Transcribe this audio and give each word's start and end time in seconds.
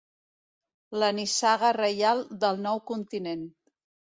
La 1.03 1.09
nissaga 1.17 1.71
reial 1.81 2.25
del 2.45 2.61
nou 2.67 2.85
continent. 2.93 3.45